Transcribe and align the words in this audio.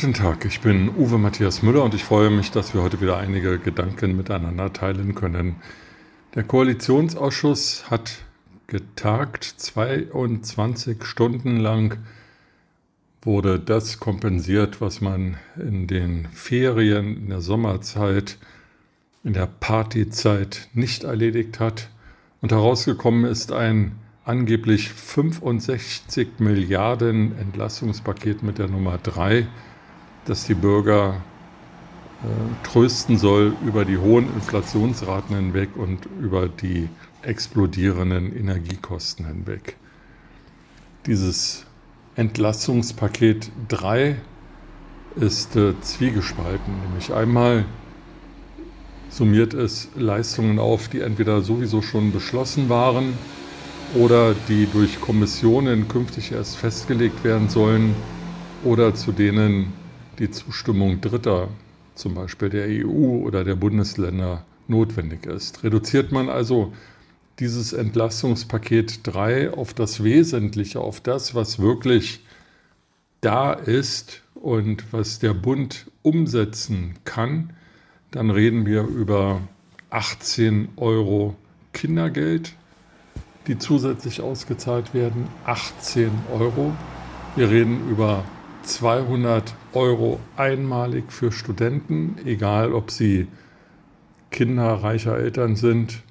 Guten 0.00 0.14
Tag, 0.14 0.44
ich 0.44 0.60
bin 0.60 0.90
Uwe 0.90 1.18
Matthias 1.18 1.60
Müller 1.64 1.82
und 1.82 1.92
ich 1.92 2.04
freue 2.04 2.30
mich, 2.30 2.52
dass 2.52 2.72
wir 2.72 2.82
heute 2.82 3.00
wieder 3.00 3.16
einige 3.16 3.58
Gedanken 3.58 4.16
miteinander 4.16 4.72
teilen 4.72 5.16
können. 5.16 5.56
Der 6.36 6.44
Koalitionsausschuss 6.44 7.90
hat 7.90 8.18
getagt, 8.68 9.42
22 9.42 11.02
Stunden 11.02 11.56
lang 11.56 11.98
wurde 13.22 13.58
das 13.58 13.98
kompensiert, 13.98 14.80
was 14.80 15.00
man 15.00 15.36
in 15.56 15.88
den 15.88 16.28
Ferien, 16.28 17.16
in 17.16 17.28
der 17.30 17.40
Sommerzeit, 17.40 18.38
in 19.24 19.32
der 19.32 19.48
Partyzeit 19.48 20.68
nicht 20.74 21.02
erledigt 21.02 21.58
hat. 21.58 21.88
Und 22.40 22.52
herausgekommen 22.52 23.24
ist 23.24 23.50
ein 23.50 23.96
angeblich 24.24 24.90
65 24.90 26.38
Milliarden 26.38 27.36
Entlastungspaket 27.36 28.44
mit 28.44 28.58
der 28.58 28.68
Nummer 28.68 28.98
3, 28.98 29.48
das 30.24 30.44
die 30.44 30.54
Bürger 30.54 31.22
äh, 32.22 32.66
trösten 32.66 33.18
soll 33.18 33.54
über 33.64 33.84
die 33.84 33.98
hohen 33.98 34.32
Inflationsraten 34.34 35.36
hinweg 35.36 35.70
und 35.76 36.06
über 36.20 36.48
die 36.48 36.88
explodierenden 37.22 38.36
Energiekosten 38.36 39.26
hinweg. 39.26 39.76
Dieses 41.06 41.64
Entlastungspaket 42.16 43.50
3 43.68 44.16
ist 45.16 45.56
äh, 45.56 45.74
zwiegespalten, 45.80 46.80
nämlich 46.86 47.12
einmal 47.12 47.64
summiert 49.10 49.54
es 49.54 49.88
Leistungen 49.94 50.58
auf, 50.58 50.88
die 50.88 51.00
entweder 51.00 51.40
sowieso 51.40 51.82
schon 51.82 52.12
beschlossen 52.12 52.68
waren, 52.68 53.14
oder 53.94 54.34
die 54.48 54.66
durch 54.66 55.00
Kommissionen 55.00 55.88
künftig 55.88 56.32
erst 56.32 56.56
festgelegt 56.56 57.24
werden 57.24 57.48
sollen 57.48 57.94
oder 58.64 58.94
zu 58.94 59.12
denen 59.12 59.72
die 60.18 60.30
Zustimmung 60.30 61.00
Dritter, 61.00 61.48
zum 61.94 62.14
Beispiel 62.14 62.48
der 62.48 62.66
EU 62.68 63.24
oder 63.24 63.44
der 63.44 63.54
Bundesländer, 63.54 64.44
notwendig 64.66 65.26
ist. 65.26 65.64
Reduziert 65.64 66.12
man 66.12 66.28
also 66.28 66.72
dieses 67.38 67.72
Entlastungspaket 67.72 69.00
3 69.06 69.52
auf 69.52 69.72
das 69.72 70.02
Wesentliche, 70.02 70.80
auf 70.80 71.00
das, 71.00 71.34
was 71.34 71.58
wirklich 71.58 72.20
da 73.20 73.52
ist 73.52 74.22
und 74.34 74.92
was 74.92 75.18
der 75.18 75.34
Bund 75.34 75.86
umsetzen 76.02 76.94
kann, 77.04 77.52
dann 78.10 78.30
reden 78.30 78.66
wir 78.66 78.82
über 78.82 79.40
18 79.90 80.68
Euro 80.76 81.36
Kindergeld, 81.72 82.54
die 83.46 83.58
zusätzlich 83.58 84.20
ausgezahlt 84.20 84.94
werden, 84.94 85.28
18 85.44 86.10
Euro. 86.32 86.74
Wir 87.36 87.50
reden 87.50 87.88
über 87.90 88.24
200 88.62 89.54
Euro 89.72 90.20
einmalig 90.36 91.12
für 91.12 91.32
Studenten, 91.32 92.16
egal 92.24 92.72
ob 92.72 92.90
sie 92.90 93.28
Kinder 94.30 94.74
reicher 94.74 95.16
Eltern 95.16 95.56
sind 95.56 96.02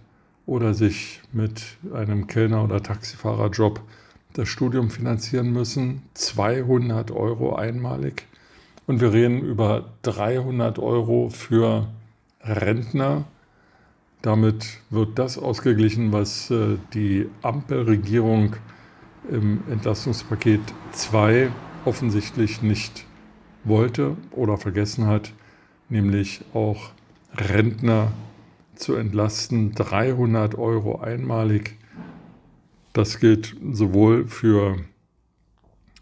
oder 0.45 0.73
sich 0.73 1.21
mit 1.31 1.61
einem 1.93 2.27
Kellner- 2.27 2.63
oder 2.63 2.81
Taxifahrerjob 2.81 3.81
das 4.33 4.47
Studium 4.47 4.89
finanzieren 4.89 5.51
müssen. 5.51 6.03
200 6.13 7.11
Euro 7.11 7.55
einmalig. 7.55 8.25
Und 8.85 9.01
wir 9.01 9.11
reden 9.13 9.41
über 9.41 9.85
300 10.03 10.79
Euro 10.79 11.29
für 11.29 11.87
Rentner, 12.41 13.25
damit 14.21 14.79
wird 14.89 15.19
das 15.19 15.37
ausgeglichen, 15.37 16.11
was 16.11 16.49
äh, 16.49 16.77
die 16.93 17.29
Ampelregierung 17.41 18.55
im 19.29 19.61
Entlastungspaket 19.69 20.61
2 20.93 21.51
offensichtlich 21.87 22.61
nicht 22.61 23.05
wollte 23.63 24.17
oder 24.31 24.57
vergessen 24.57 25.07
hat, 25.07 25.33
nämlich 25.89 26.41
auch 26.53 26.91
Rentner 27.33 28.11
zu 28.75 28.95
entlasten, 28.95 29.73
300 29.73 30.55
Euro 30.55 30.99
einmalig. 30.99 31.77
Das 32.93 33.19
gilt 33.19 33.55
sowohl 33.71 34.27
für 34.27 34.77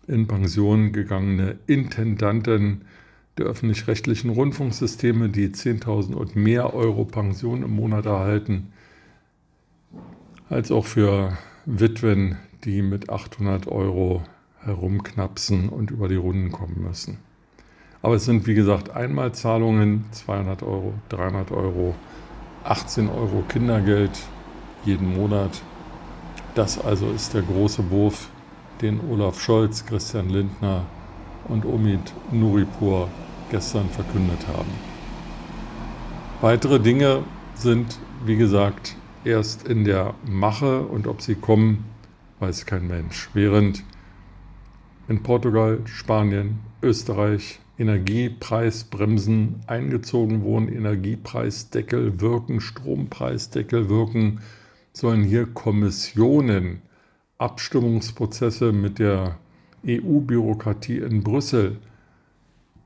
in 0.08 0.28
Pension 0.28 0.92
gegangene 0.92 1.58
Intendanten, 1.68 2.86
der 3.38 3.46
öffentlich-rechtlichen 3.46 4.30
Rundfunksysteme, 4.30 5.30
die 5.30 5.50
10.000 5.50 6.14
und 6.14 6.36
mehr 6.36 6.74
Euro 6.74 7.06
Pension 7.06 7.64
im 7.64 7.76
Monat 7.76 8.06
erhalten, 8.06 8.72
als 10.50 10.72
auch 10.72 10.86
für 10.86 11.38
Witwen, 11.66 12.38
die 12.64 12.82
mit 12.82 13.10
800 13.10 13.68
Euro 13.68 14.24
herumknapsen 14.66 15.70
und 15.70 15.92
über 15.92 16.08
die 16.08 16.16
Runden 16.16 16.52
kommen 16.52 16.84
müssen. 16.88 17.18
Aber 18.02 18.16
es 18.16 18.26
sind 18.26 18.46
wie 18.46 18.54
gesagt 18.54 18.92
Einmalzahlungen, 18.92 20.06
200 20.12 20.62
Euro, 20.64 20.94
300 21.10 21.52
Euro, 21.52 21.96
18 22.64 23.10
Euro 23.10 23.44
Kindergeld 23.48 24.12
jeden 24.84 25.16
Monat. 25.16 25.62
Das 26.54 26.84
also 26.84 27.10
ist 27.10 27.34
der 27.34 27.42
große 27.42 27.90
Wurf, 27.90 28.30
den 28.82 29.00
Olaf 29.10 29.42
Scholz, 29.42 29.86
Christian 29.86 30.30
Lindner 30.30 30.86
und 31.48 31.66
Omid 31.66 32.14
Nuripur 32.32 33.08
gestern 33.50 33.90
verkündet 33.90 34.48
haben. 34.48 34.72
Weitere 36.42 36.80
Dinge 36.80 37.24
sind, 37.56 37.98
wie 38.26 38.36
gesagt, 38.36 38.96
erst 39.24 39.68
in 39.68 39.84
der 39.86 40.14
Mache 40.28 40.82
und 40.82 41.08
ob 41.08 41.22
sie 41.22 41.36
kommen, 41.36 41.86
weiß 42.40 42.66
kein 42.66 42.88
Mensch. 42.88 43.30
Während 43.34 43.84
in 45.08 45.22
Portugal, 45.24 45.82
Spanien, 45.86 46.60
Österreich 46.82 47.60
Energiepreisbremsen 47.78 49.62
eingezogen 49.68 50.44
wurden, 50.44 50.70
Energiepreisdeckel 50.70 52.22
wirken, 52.22 52.62
Strompreisdeckel 52.62 53.90
wirken, 53.90 54.40
sollen 54.94 55.24
hier 55.24 55.46
Kommissionen 55.48 56.82
Abstimmungsprozesse 57.38 58.72
mit 58.72 59.00
der 59.00 59.38
EU-Bürokratie 59.86 61.00
in 61.00 61.22
Brüssel 61.22 61.78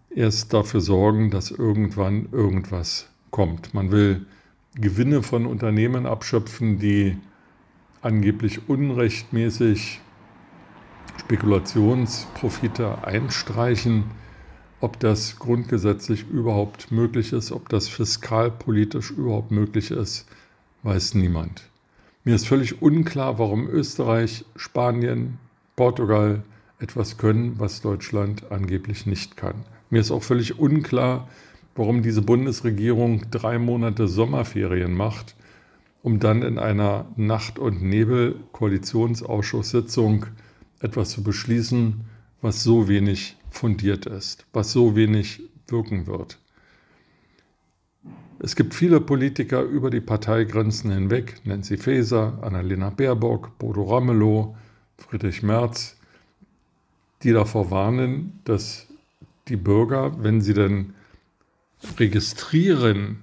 erst 0.09 0.53
dafür 0.53 0.81
sorgen, 0.81 1.29
dass 1.29 1.52
irgendwann 1.52 2.28
irgendwas 2.31 3.08
kommt. 3.29 3.75
Man 3.75 3.91
will 3.91 4.25
Gewinne 4.75 5.22
von 5.22 5.46
Unternehmen 5.46 6.08
abschöpfen, 6.08 6.79
die 6.79 7.18
angeblich 8.02 8.68
unrechtmäßig 8.68 10.02
Spekulationsprofite 11.29 13.06
einstreichen. 13.06 14.06
Ob 14.81 15.00
das 15.00 15.38
grundgesetzlich 15.38 16.25
überhaupt 16.28 16.91
möglich 16.91 17.34
ist, 17.34 17.51
ob 17.51 17.69
das 17.69 17.88
fiskalpolitisch 17.88 19.12
überhaupt 19.12 19.51
möglich 19.51 19.91
ist, 19.91 20.25
weiß 20.81 21.13
niemand. 21.13 21.69
Mir 22.23 22.34
ist 22.34 22.47
völlig 22.47 22.81
unklar, 22.81 23.38
warum 23.38 23.69
Österreich, 23.69 24.44
Spanien, 24.56 25.38
Portugal 25.75 26.41
etwas 26.79 27.19
können, 27.19 27.59
was 27.59 27.81
Deutschland 27.81 28.51
angeblich 28.51 29.06
nicht 29.06 29.38
kann. 29.38 29.66
Mir 29.91 30.01
ist 30.01 30.09
auch 30.09 30.23
völlig 30.23 30.57
unklar, 30.57 31.29
warum 31.75 32.01
diese 32.01 32.23
Bundesregierung 32.23 33.29
drei 33.29 33.59
Monate 33.59 34.07
Sommerferien 34.07 34.96
macht, 34.96 35.35
um 36.01 36.19
dann 36.19 36.41
in 36.41 36.57
einer 36.57 37.06
Nacht- 37.17 37.59
und 37.59 37.84
Nebel-Koalitionsausschusssitzung 37.84 40.25
etwas 40.79 41.12
zu 41.12 41.23
beschließen, 41.23 42.06
was 42.41 42.63
so 42.63 42.88
wenig 42.88 43.38
fundiert 43.50 44.06
ist, 44.06 44.45
was 44.53 44.72
so 44.72 44.95
wenig 44.95 45.41
wirken 45.67 46.07
wird. 46.07 46.40
Es 48.41 48.55
gibt 48.55 48.73
viele 48.73 49.02
Politiker 49.02 49.61
über 49.61 49.90
die 49.90 49.99
Parteigrenzen 49.99 50.91
hinweg, 50.91 51.41
Nancy 51.43 51.78
Faeser, 51.78 52.40
Annalena 52.41 52.90
Baerbock, 52.90 53.58
Bodo 53.58 53.84
Ramelow, 53.84 54.55
Friedrich 54.97 55.43
Merz, 55.43 55.97
die 57.23 57.34
davor 57.34 57.70
warnen, 57.70 58.40
dass 58.46 58.87
die 59.49 59.58
Bürger, 59.58 60.23
wenn 60.23 60.40
sie 60.40 60.53
denn 60.53 60.93
registrieren, 61.97 63.22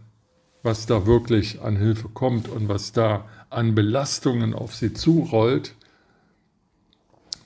was 0.62 0.84
da 0.84 1.06
wirklich 1.06 1.62
an 1.62 1.76
Hilfe 1.76 2.08
kommt 2.08 2.48
und 2.48 2.68
was 2.68 2.92
da 2.92 3.26
an 3.48 3.74
Belastungen 3.74 4.52
auf 4.52 4.74
sie 4.74 4.92
zurollt, 4.92 5.74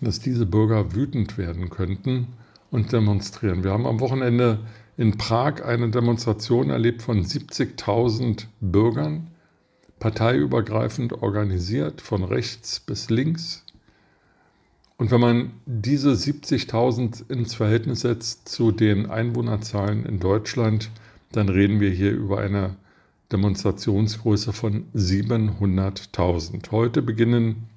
dass 0.01 0.21
diese 0.21 0.47
Bürger 0.47 0.95
wütend 0.95 1.39
werden 1.39 1.71
könnten 1.71 2.29
und 2.71 2.93
demonstrieren. 2.93 3.65
Wir 3.65 3.73
haben 3.73 3.87
am 3.87 4.01
Wochenende 4.01 4.61
in 4.97 5.17
Prag 5.19 5.63
eine 5.65 5.91
Demonstration 5.91 6.71
erlebt 6.71 7.03
von 7.03 7.25
70.000 7.25 8.47
Bürgern, 8.61 9.29
parteiübergreifend 9.99 11.23
organisiert, 11.23 12.01
von 12.01 12.25
rechts 12.25 12.81
bis 12.81 13.11
links. 13.11 13.65
Und 14.97 15.11
wenn 15.11 15.21
man 15.21 15.53
diese 15.65 16.11
70.000 16.11 17.31
ins 17.31 17.55
Verhältnis 17.55 18.01
setzt 18.01 18.49
zu 18.49 18.73
den 18.73 19.07
Einwohnerzahlen 19.07 20.05
in 20.05 20.21
Deutschland, 20.21 20.91
dann 21.33 21.49
reden 21.49 21.81
wir 21.81 21.91
hier 21.91 22.13
über 22.13 22.41
eine 22.41 22.77
Demonstrationsgröße 23.33 24.53
von 24.53 24.91
700.000. 24.93 26.71
Heute 26.71 27.01
beginnen 27.01 27.69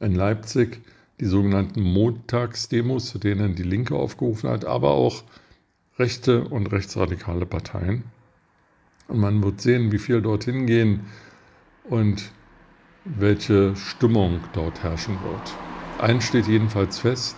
in 0.00 0.14
Leipzig 0.14 0.80
die 1.20 1.26
sogenannten 1.26 1.80
Montagsdemos, 1.80 3.06
zu 3.06 3.18
denen 3.18 3.54
die 3.54 3.62
Linke 3.62 3.94
aufgerufen 3.94 4.50
hat, 4.50 4.64
aber 4.64 4.90
auch 4.90 5.24
rechte 5.98 6.44
und 6.44 6.66
rechtsradikale 6.66 7.46
Parteien. 7.46 8.04
Und 9.08 9.20
man 9.20 9.42
wird 9.42 9.60
sehen, 9.60 9.92
wie 9.92 9.98
viel 9.98 10.20
dorthin 10.20 10.66
gehen 10.66 11.06
und 11.84 12.30
welche 13.04 13.76
Stimmung 13.76 14.40
dort 14.52 14.82
herrschen 14.82 15.16
wird. 15.22 15.54
Eins 15.98 16.24
steht 16.24 16.48
jedenfalls 16.48 16.98
fest, 16.98 17.36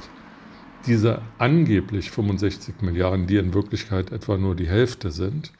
diese 0.87 1.23
angeblich 1.39 2.11
65 2.11 2.81
Milliarden, 2.81 3.27
die 3.27 3.37
in 3.37 3.55
Wirklichkeit 3.55 4.11
etwa 4.11 4.39
nur 4.39 4.57
die 4.57 4.69
Hälfte 4.69 5.11
sind, 5.11 5.53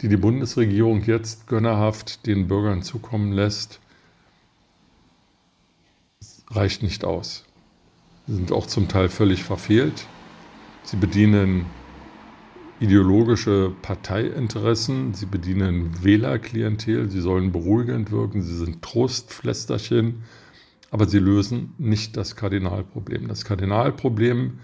die 0.00 0.08
die 0.08 0.16
Bundesregierung 0.16 1.02
jetzt 1.02 1.46
gönnerhaft 1.46 2.26
den 2.26 2.48
Bürgern 2.48 2.82
zukommen 2.82 3.32
lässt, 3.32 3.80
reicht 6.50 6.82
nicht 6.82 7.04
aus. 7.04 7.44
Sie 8.26 8.34
sind 8.34 8.52
auch 8.52 8.66
zum 8.66 8.88
Teil 8.88 9.08
völlig 9.08 9.42
verfehlt. 9.42 10.06
Sie 10.84 10.96
bedienen 10.96 11.66
ideologische 12.80 13.72
Parteiinteressen, 13.82 15.12
sie 15.14 15.26
bedienen 15.26 16.02
Wählerklientel, 16.02 17.10
sie 17.10 17.20
sollen 17.20 17.52
beruhigend 17.52 18.10
wirken, 18.10 18.42
sie 18.42 18.56
sind 18.56 18.82
Trostflästerchen, 18.82 20.22
aber 20.90 21.06
sie 21.06 21.18
lösen 21.18 21.74
nicht 21.76 22.16
das 22.16 22.36
Kardinalproblem. 22.36 23.28
Das 23.28 23.44
Kardinalproblem 23.44 24.60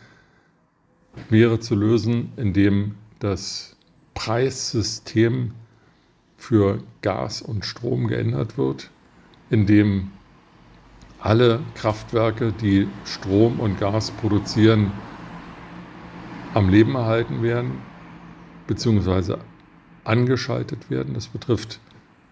wäre 1.28 1.60
zu 1.60 1.74
lösen, 1.74 2.32
indem 2.36 2.94
das 3.18 3.76
Preissystem 4.14 5.52
für 6.38 6.82
Gas 7.02 7.42
und 7.42 7.64
Strom 7.64 8.08
geändert 8.08 8.56
wird, 8.56 8.90
indem 9.50 10.10
alle 11.20 11.60
Kraftwerke, 11.74 12.52
die 12.52 12.88
Strom 13.04 13.60
und 13.60 13.78
Gas 13.78 14.10
produzieren, 14.10 14.92
am 16.54 16.68
Leben 16.68 16.94
erhalten 16.94 17.42
werden, 17.42 17.72
beziehungsweise 18.66 19.38
angeschaltet 20.04 20.90
werden. 20.90 21.14
Das 21.14 21.26
betrifft 21.28 21.80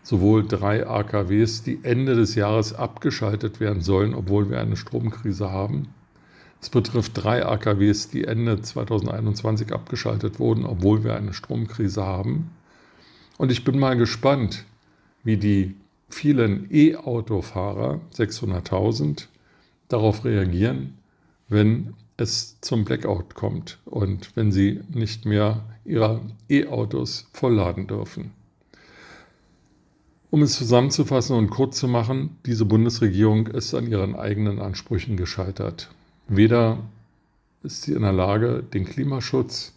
sowohl 0.02 0.46
drei 0.46 0.86
AKWs, 0.86 1.62
die 1.62 1.80
Ende 1.82 2.14
des 2.14 2.34
Jahres 2.34 2.74
abgeschaltet 2.74 3.60
werden 3.60 3.82
sollen, 3.82 4.14
obwohl 4.14 4.50
wir 4.50 4.60
eine 4.60 4.76
Stromkrise 4.76 5.50
haben. 5.50 5.88
Es 6.60 6.70
betrifft 6.70 7.12
drei 7.14 7.44
AKWs, 7.44 8.08
die 8.08 8.24
Ende 8.24 8.60
2021 8.60 9.72
abgeschaltet 9.72 10.38
wurden, 10.38 10.64
obwohl 10.64 11.04
wir 11.04 11.16
eine 11.16 11.34
Stromkrise 11.34 12.04
haben. 12.04 12.50
Und 13.36 13.52
ich 13.52 13.64
bin 13.64 13.78
mal 13.78 13.96
gespannt, 13.96 14.64
wie 15.24 15.36
die 15.36 15.74
vielen 16.14 16.68
E-Autofahrer, 16.70 18.00
600.000, 18.14 19.26
darauf 19.88 20.24
reagieren, 20.24 20.94
wenn 21.48 21.94
es 22.16 22.60
zum 22.60 22.84
Blackout 22.84 23.34
kommt 23.34 23.78
und 23.84 24.34
wenn 24.36 24.52
sie 24.52 24.80
nicht 24.92 25.26
mehr 25.26 25.64
ihre 25.84 26.20
E-Autos 26.48 27.28
vollladen 27.32 27.86
dürfen. 27.86 28.30
Um 30.30 30.42
es 30.42 30.56
zusammenzufassen 30.56 31.36
und 31.36 31.50
kurz 31.50 31.78
zu 31.78 31.88
machen, 31.88 32.38
diese 32.46 32.64
Bundesregierung 32.64 33.48
ist 33.48 33.74
an 33.74 33.86
ihren 33.86 34.14
eigenen 34.14 34.60
Ansprüchen 34.60 35.16
gescheitert. 35.16 35.90
Weder 36.28 36.78
ist 37.62 37.82
sie 37.82 37.92
in 37.92 38.02
der 38.02 38.12
Lage, 38.12 38.62
den 38.62 38.84
Klimaschutz 38.84 39.74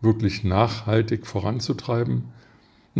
wirklich 0.00 0.44
nachhaltig 0.44 1.26
voranzutreiben, 1.26 2.24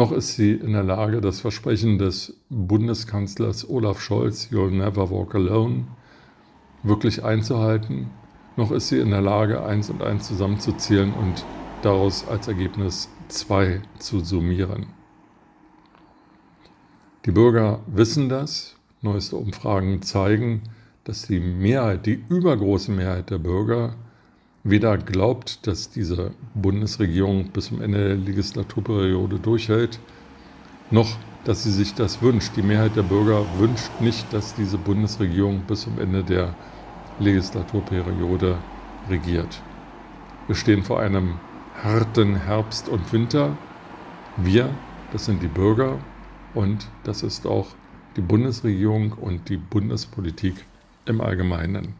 noch 0.00 0.12
ist 0.12 0.34
sie 0.34 0.52
in 0.52 0.72
der 0.72 0.82
Lage, 0.82 1.20
das 1.20 1.40
Versprechen 1.40 1.98
des 1.98 2.40
Bundeskanzlers 2.48 3.68
Olaf 3.68 4.00
Scholz, 4.00 4.48
You'll 4.50 4.70
never 4.70 5.10
walk 5.10 5.34
alone, 5.34 5.84
wirklich 6.82 7.22
einzuhalten 7.22 8.10
noch 8.60 8.72
ist 8.72 8.88
sie 8.88 8.98
in 8.98 9.10
der 9.10 9.22
Lage, 9.22 9.64
eins 9.64 9.88
und 9.88 10.02
eins 10.02 10.26
zusammenzuzählen 10.26 11.14
und 11.14 11.46
daraus 11.80 12.28
als 12.28 12.46
Ergebnis 12.46 13.08
zwei 13.28 13.80
zu 13.98 14.20
summieren. 14.20 14.86
Die 17.24 17.30
Bürger 17.30 17.80
wissen 17.86 18.28
das. 18.28 18.76
Neueste 19.02 19.36
Umfragen 19.36 20.02
zeigen, 20.02 20.62
dass 21.04 21.22
die 21.22 21.40
Mehrheit, 21.40 22.04
die 22.04 22.22
übergroße 22.28 22.92
Mehrheit 22.92 23.30
der 23.30 23.38
Bürger 23.38 23.94
weder 24.62 24.98
glaubt, 24.98 25.66
dass 25.66 25.90
diese 25.90 26.32
Bundesregierung 26.54 27.50
bis 27.50 27.66
zum 27.66 27.80
Ende 27.80 28.08
der 28.08 28.16
Legislaturperiode 28.16 29.38
durchhält, 29.38 30.00
noch 30.90 31.16
dass 31.44 31.62
sie 31.62 31.72
sich 31.72 31.94
das 31.94 32.20
wünscht. 32.20 32.56
Die 32.56 32.62
Mehrheit 32.62 32.96
der 32.96 33.02
Bürger 33.02 33.44
wünscht 33.58 34.00
nicht, 34.00 34.32
dass 34.32 34.54
diese 34.54 34.76
Bundesregierung 34.76 35.62
bis 35.66 35.82
zum 35.82 35.98
Ende 35.98 36.22
der 36.22 36.54
Legislaturperiode 37.18 38.58
regiert. 39.08 39.62
Wir 40.46 40.54
stehen 40.54 40.82
vor 40.82 41.00
einem 41.00 41.38
harten 41.82 42.36
Herbst 42.36 42.88
und 42.88 43.12
Winter. 43.12 43.56
Wir, 44.36 44.74
das 45.12 45.24
sind 45.24 45.42
die 45.42 45.48
Bürger 45.48 45.98
und 46.54 46.88
das 47.04 47.22
ist 47.22 47.46
auch 47.46 47.68
die 48.16 48.20
Bundesregierung 48.20 49.12
und 49.12 49.48
die 49.48 49.56
Bundespolitik 49.56 50.66
im 51.06 51.20
Allgemeinen. 51.20 51.99